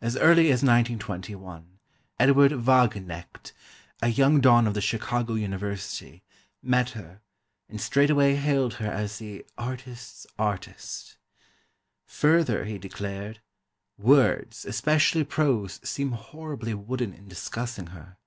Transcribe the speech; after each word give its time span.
As 0.00 0.16
early 0.16 0.44
as 0.52 0.62
1921, 0.62 1.80
Edward 2.20 2.52
Wagenknecht, 2.52 3.50
a 4.00 4.06
young 4.06 4.40
don 4.40 4.68
of 4.68 4.74
the 4.74 4.80
Chicago 4.80 5.34
University, 5.34 6.22
met 6.62 6.90
her, 6.90 7.20
and 7.68 7.80
straightway 7.80 8.36
hailed 8.36 8.74
her 8.74 8.86
as 8.86 9.18
the 9.18 9.44
"artist's 9.58 10.24
artist." 10.38 11.16
Further 12.06 12.64
he 12.64 12.78
declared: 12.78 13.40
"Words, 13.98 14.64
especially 14.66 15.24
prose, 15.24 15.80
seem 15.82 16.12
horribly 16.12 16.72
wooden 16.74 17.12
in 17.12 17.26
discussing 17.26 17.88
her.... 17.88 18.18